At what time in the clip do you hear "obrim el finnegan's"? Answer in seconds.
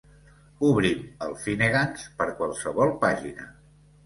0.69-2.07